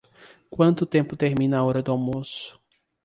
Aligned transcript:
Quanto 0.49 0.83
tempo 0.87 1.15
termina 1.15 1.59
a 1.59 1.63
hora 1.63 1.83
do 1.83 1.91
almoço? 1.91 2.59